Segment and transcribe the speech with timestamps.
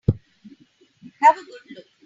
[1.21, 1.85] Have a good look.